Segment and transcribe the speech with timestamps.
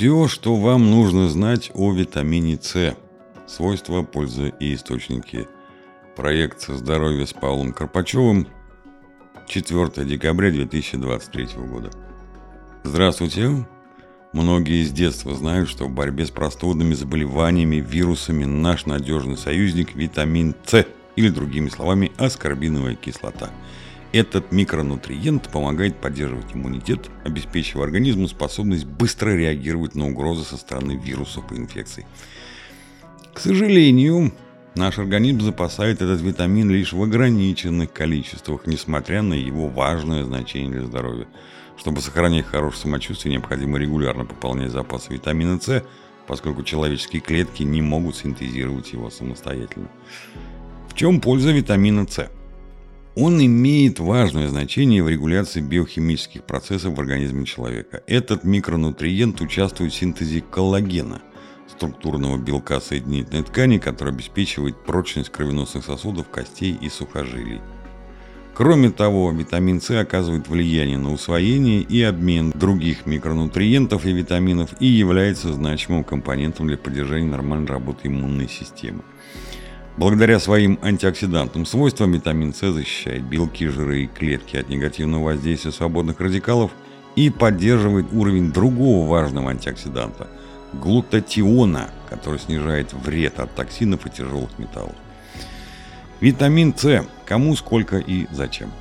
[0.00, 2.96] Все, что вам нужно знать о витамине С.
[3.46, 5.46] Свойства, пользы и источники.
[6.16, 8.46] Проект «Здоровье» с Павлом Карпачевым.
[9.46, 11.90] 4 декабря 2023 года.
[12.82, 13.66] Здравствуйте.
[14.32, 20.54] Многие с детства знают, что в борьбе с простудными заболеваниями, вирусами наш надежный союзник– витамин
[20.64, 20.86] С,
[21.16, 23.50] или другими словами, аскорбиновая кислота–
[24.12, 31.50] этот микронутриент помогает поддерживать иммунитет, обеспечивая организму способность быстро реагировать на угрозы со стороны вирусов
[31.52, 32.06] и инфекций.
[33.32, 34.32] К сожалению,
[34.74, 40.84] наш организм запасает этот витамин лишь в ограниченных количествах, несмотря на его важное значение для
[40.84, 41.28] здоровья.
[41.76, 45.84] Чтобы сохранять хорошее самочувствие, необходимо регулярно пополнять запасы витамина С,
[46.26, 49.88] поскольку человеческие клетки не могут синтезировать его самостоятельно.
[50.88, 52.28] В чем польза витамина С?
[53.16, 58.02] Он имеет важное значение в регуляции биохимических процессов в организме человека.
[58.06, 61.20] Этот микронутриент участвует в синтезе коллагена,
[61.68, 67.60] структурного белка соединительной ткани, который обеспечивает прочность кровеносных сосудов, костей и сухожилий.
[68.54, 74.86] Кроме того, витамин С оказывает влияние на усвоение и обмен других микронутриентов и витаминов и
[74.86, 79.02] является значимым компонентом для поддержания нормальной работы иммунной системы.
[80.00, 86.20] Благодаря своим антиоксидантным свойствам витамин С защищает белки, жиры и клетки от негативного воздействия свободных
[86.20, 86.70] радикалов
[87.16, 90.26] и поддерживает уровень другого важного антиоксиданта–
[90.72, 94.94] глутатиона, который снижает вред от токсинов и тяжелых металлов.
[96.22, 98.72] Витамин С– кому, сколько и зачем?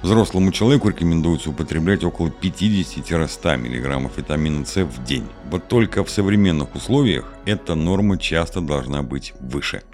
[0.00, 5.26] Взрослому человеку рекомендуется употреблять около 50-100 мг витамина С в день.
[5.50, 9.82] Вот только в современных условиях эта норма часто должна быть выше–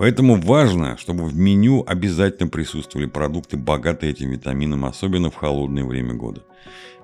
[0.00, 6.14] Поэтому важно, чтобы в меню обязательно присутствовали продукты, богатые этим витамином, особенно в холодное время
[6.14, 6.42] года.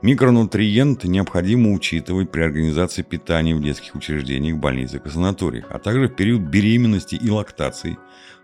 [0.01, 6.17] Микронутриенты необходимо учитывать при организации питания в детских учреждениях, больницах и санаториях, а также в
[6.17, 7.99] период беременности и лактации,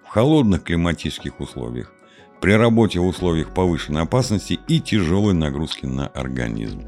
[0.05, 1.91] в холодных климатических условиях,
[2.43, 6.83] при работе в условиях повышенной опасности и тяжелой нагрузки на организм.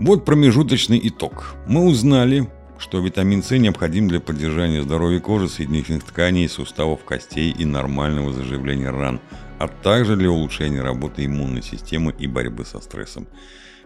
[0.00, 1.54] Вот промежуточный итог.
[1.68, 7.64] Мы узнали, что витамин С необходим для поддержания здоровья кожи, соединительных тканей, суставов, костей и
[7.64, 9.20] нормального заживления ран,
[9.58, 13.26] а также для улучшения работы иммунной системы и борьбы со стрессом.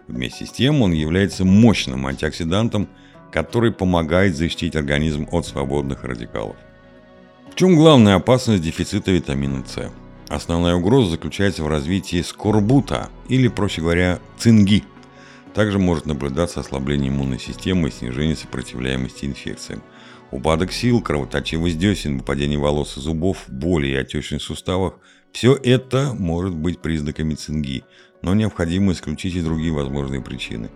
[0.07, 2.89] Вместе с тем он является мощным антиоксидантом,
[3.31, 6.57] который помогает защитить организм от свободных радикалов.
[7.49, 9.91] В чем главная опасность дефицита витамина С?
[10.27, 14.83] Основная угроза заключается в развитии скорбута, или, проще говоря, цинги–
[15.53, 19.83] также может наблюдаться ослабление иммунной системы и снижение сопротивляемости инфекциям.
[20.31, 24.93] Упадок сил, кровоточивость десен, выпадение волос и зубов, боли и отечность в суставах–
[25.33, 27.83] все это может быть признаками цинги,
[28.21, 30.69] но необходимо исключить и другие возможные причины.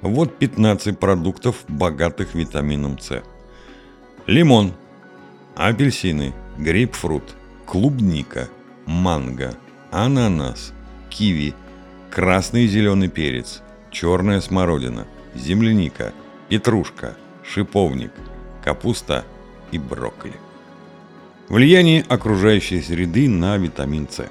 [0.00, 3.22] Вот 15 продуктов, богатых витамином С.
[4.26, 4.72] Лимон,
[5.54, 7.22] апельсины, грейпфрут,
[7.64, 8.48] клубника,
[8.86, 9.54] манго,
[9.92, 10.72] ананас,
[11.08, 11.54] киви,
[12.10, 13.62] красный и зеленый перец–
[13.92, 16.12] черная смородина, земляника,
[16.48, 18.12] петрушка, шиповник,
[18.64, 19.24] капуста
[19.70, 20.34] и брокколи.
[21.48, 24.26] Влияние окружающей среды на витамин С.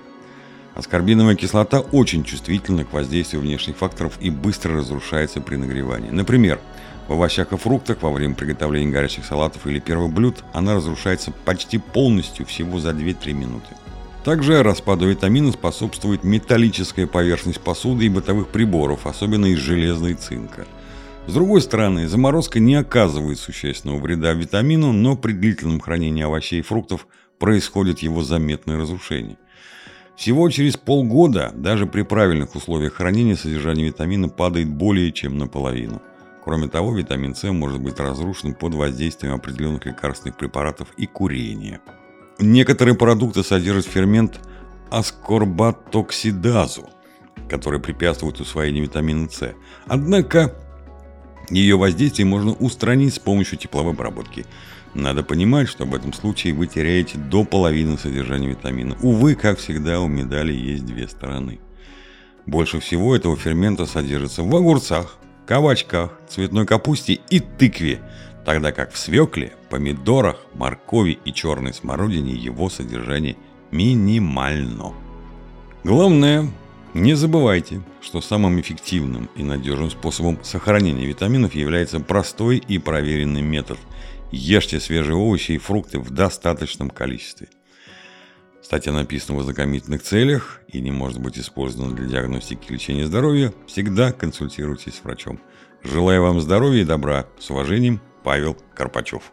[0.73, 6.09] Аскорбиновая кислота очень чувствительна к воздействию внешних факторов и быстро разрушается при нагревании.
[6.09, 6.59] Например,
[7.07, 11.77] в овощах и фруктах во время приготовления горячих салатов или первых блюд она разрушается почти
[11.77, 13.75] полностью всего за 2-3 минуты.
[14.23, 20.67] Также распаду витамина способствует металлическая поверхность посуды и бытовых приборов, особенно из железа и цинка.
[21.25, 26.63] С другой стороны, заморозка не оказывает существенного вреда витамину, но при длительном хранении овощей и
[26.63, 27.07] фруктов
[27.39, 29.37] происходит его заметное разрушение.
[30.15, 35.99] Всего через полгода, даже при правильных условиях хранения, содержание витамина падает более чем наполовину.
[36.43, 41.81] Кроме того, витамин С может быть разрушен под воздействием определенных лекарственных препаратов и курения.
[42.41, 44.39] Некоторые продукты содержат фермент
[44.89, 46.89] аскорбатоксидазу,
[47.47, 49.53] который препятствует усвоению витамина С.
[49.85, 50.55] Однако
[51.51, 54.47] ее воздействие можно устранить с помощью тепловой обработки.
[54.95, 58.97] Надо понимать, что в этом случае вы теряете до половины содержания витамина.
[59.03, 61.59] Увы, как всегда, у медали есть две стороны.
[62.47, 67.99] Больше всего этого фермента содержится в огурцах, кабачках, цветной капусте и тыкве–
[68.45, 73.37] тогда как в свекле, помидорах, моркови и черной смородине его содержание
[73.71, 74.93] минимально.
[75.83, 76.47] Главное,
[76.93, 83.77] не забывайте, что самым эффективным и надежным способом сохранения витаминов является простой и проверенный метод.
[84.31, 87.47] Ешьте свежие овощи и фрукты в достаточном количестве.
[88.61, 93.53] Статья написана в ознакомительных целях и не может быть использована для диагностики и лечения здоровья.
[93.67, 95.39] Всегда консультируйтесь с врачом.
[95.83, 97.25] Желаю вам здоровья и добра.
[97.39, 99.31] С уважением, Павел Карпачев.